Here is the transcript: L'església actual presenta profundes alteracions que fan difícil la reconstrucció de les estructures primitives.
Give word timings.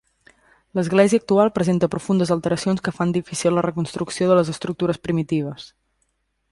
L'església 0.77 1.19
actual 1.23 1.51
presenta 1.57 1.89
profundes 1.97 2.33
alteracions 2.37 2.83
que 2.87 2.95
fan 3.01 3.15
difícil 3.19 3.57
la 3.59 3.67
reconstrucció 3.69 4.31
de 4.31 4.39
les 4.41 4.53
estructures 4.57 5.03
primitives. 5.09 5.71